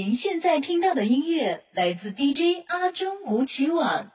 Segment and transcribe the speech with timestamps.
[0.00, 4.10] 您现在听到的音乐来自 DJ 阿中舞曲网。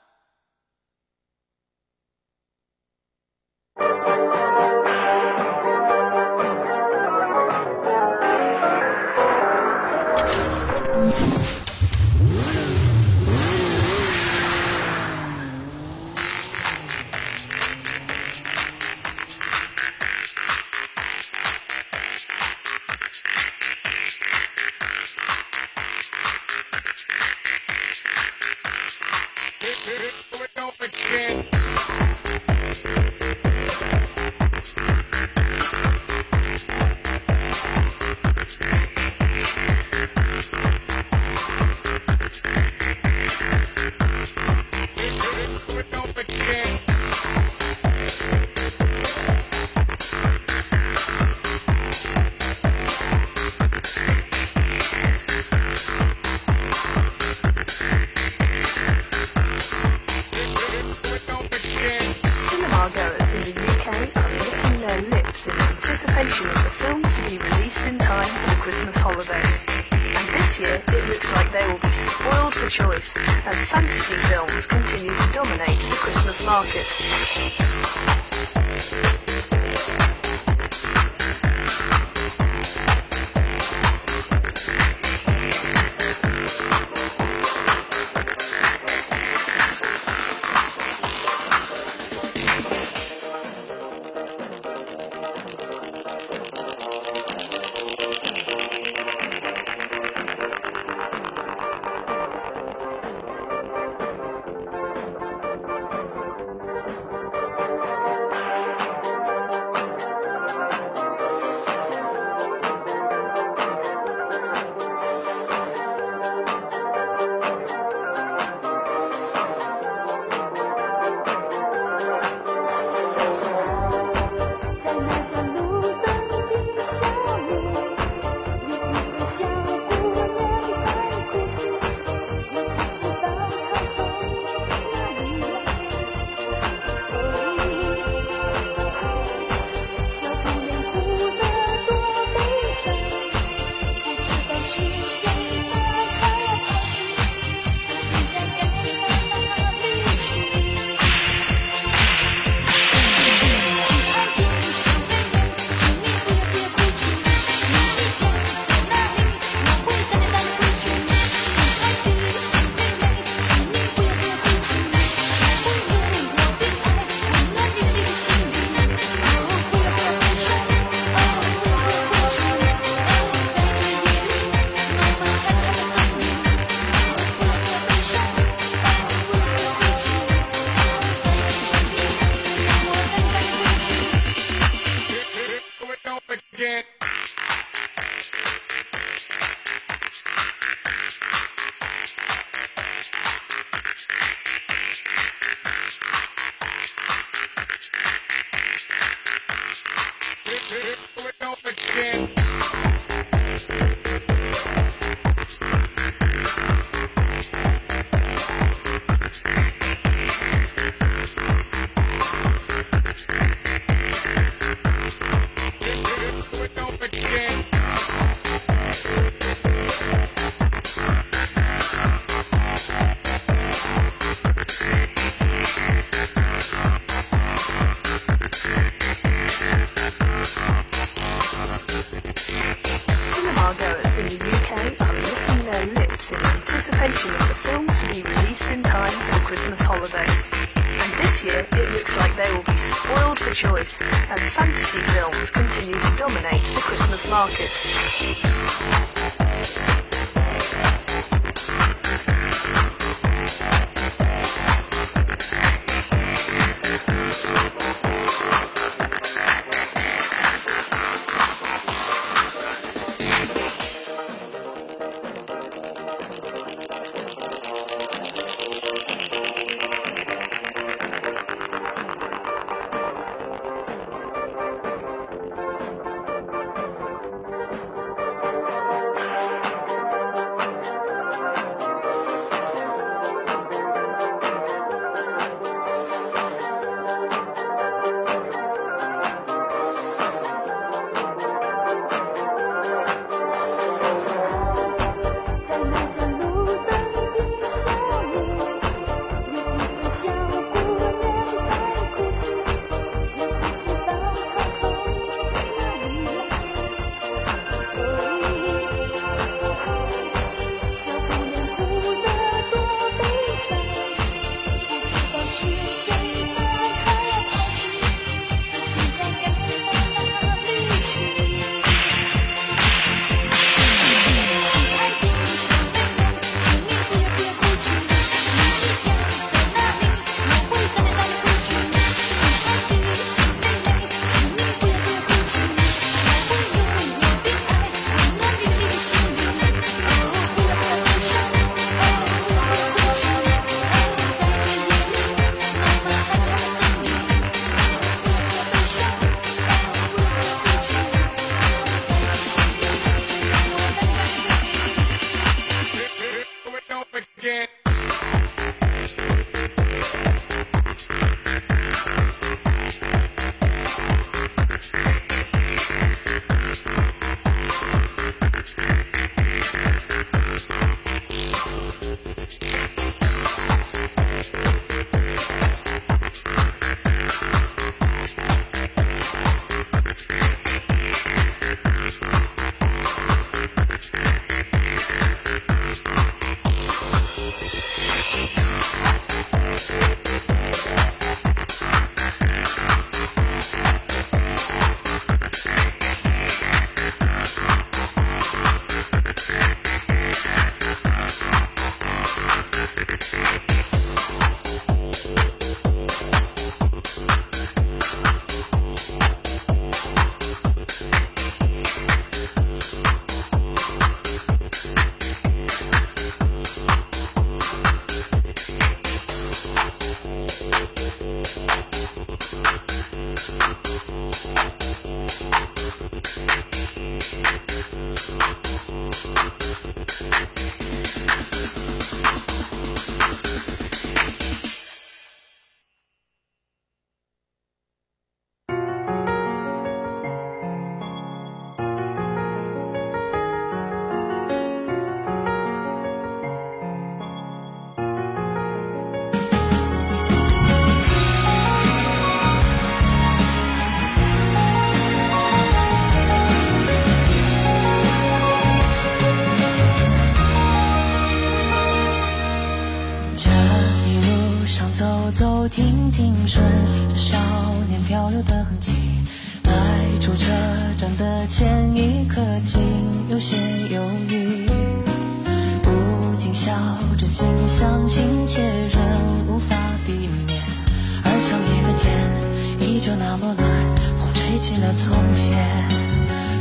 [484.56, 485.52] 忆起了从前，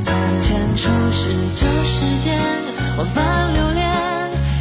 [0.02, 2.36] 从前初识这世间，
[2.98, 3.88] 万般流连，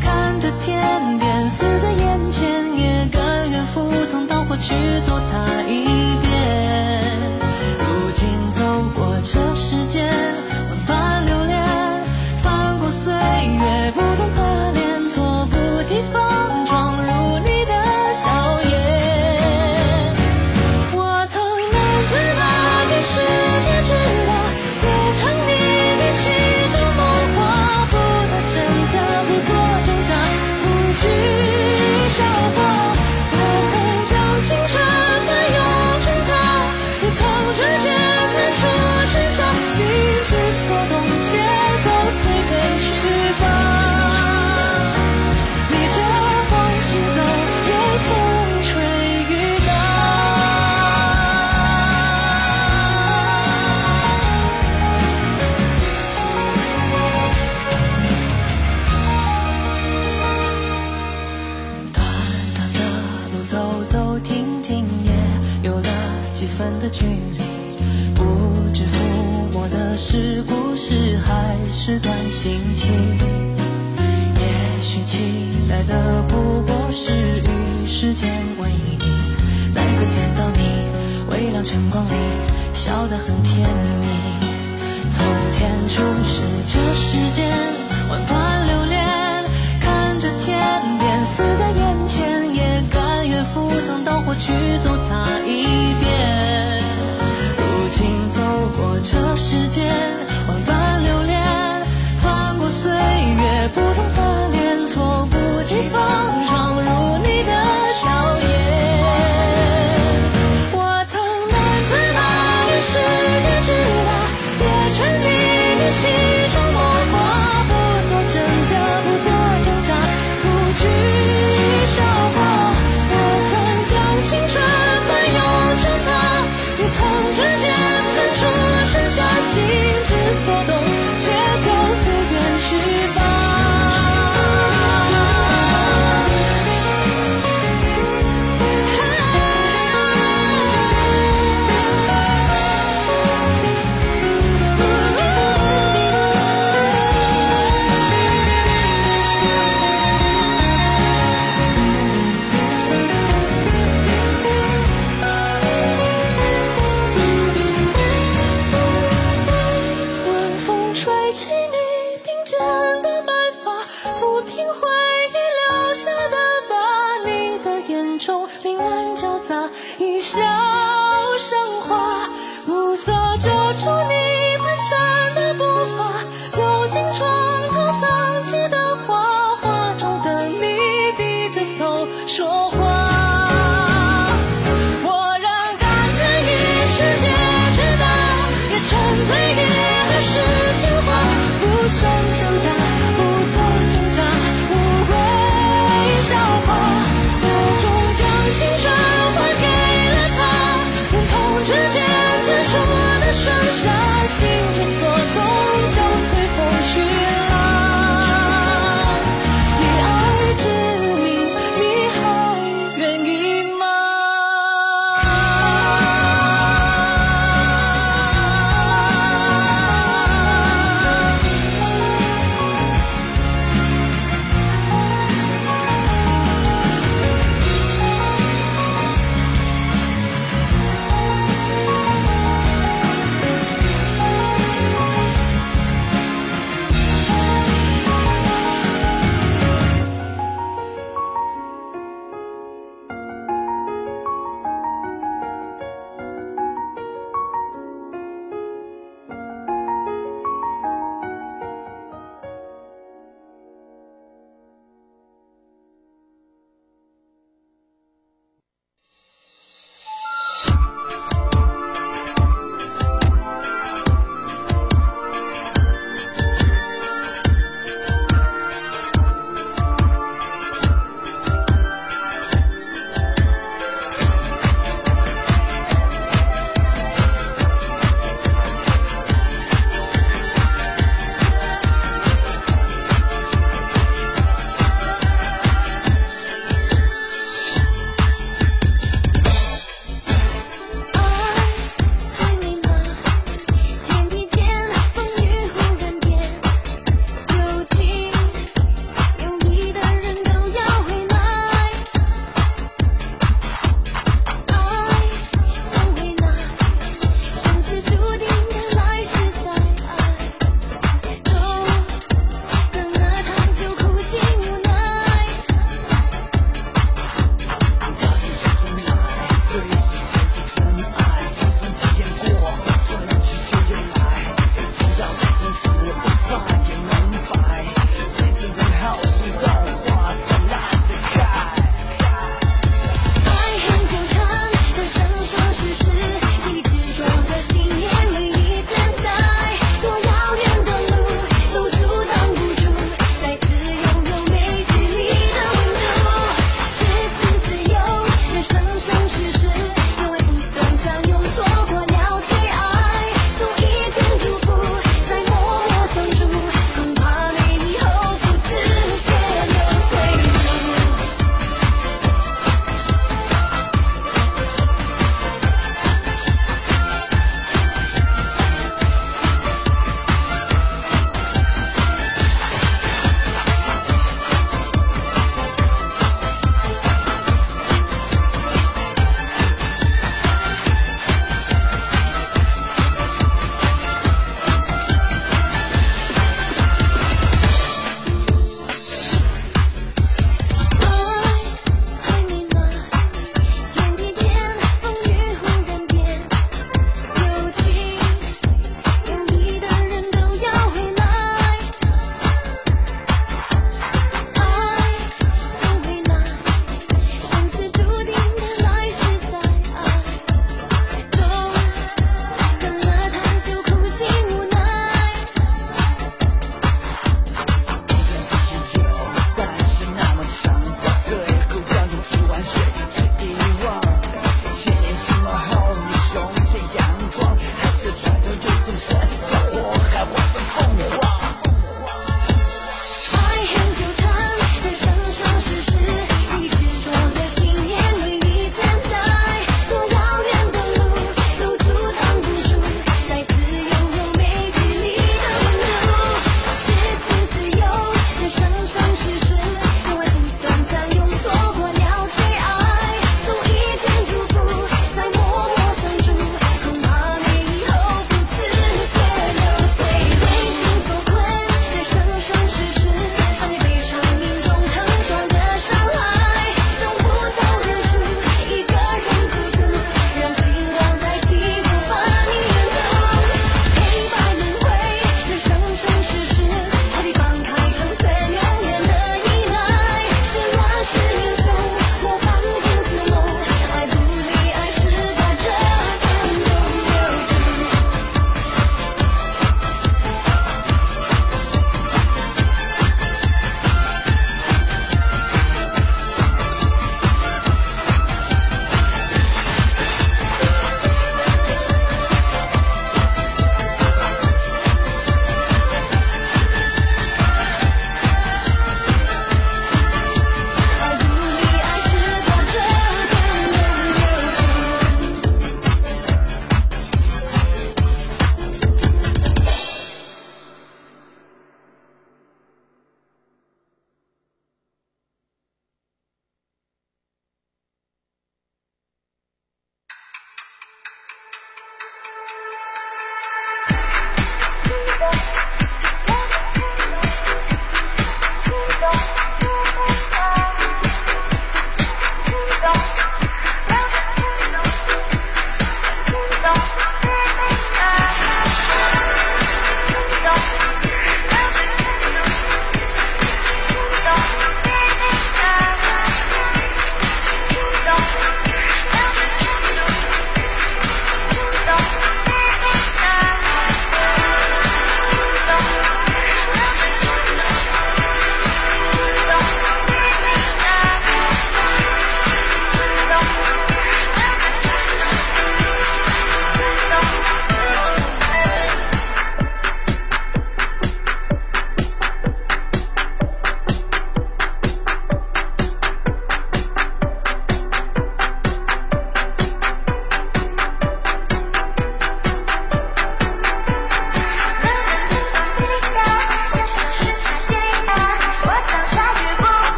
[0.00, 4.72] 看着天边似在眼前，也甘愿赴汤蹈火去
[5.06, 5.84] 走它一
[6.22, 7.04] 遍。
[7.78, 10.10] 如今走过这世间，
[10.70, 12.02] 万般流连，
[12.42, 14.42] 翻过岁月不同侧
[14.72, 14.87] 脸。